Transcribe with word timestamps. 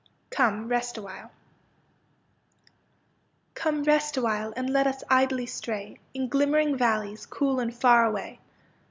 44 0.31 0.35
COME, 0.49 0.67
REST 0.67 0.97
AWHILE 0.97 1.31
Come, 3.53 3.83
rest 3.83 4.17
awhile, 4.17 4.51
and 4.57 4.67
let 4.71 4.87
us 4.87 5.03
idly 5.11 5.45
stray 5.45 5.99
In 6.15 6.27
glimmering 6.27 6.75
valleys, 6.75 7.27
cool 7.27 7.59
and 7.59 7.71
far 7.71 8.03
away. 8.05 8.39